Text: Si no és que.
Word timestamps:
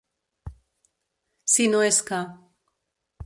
Si 1.55 1.67
no 1.73 1.83
és 1.91 1.99
que. 2.09 2.25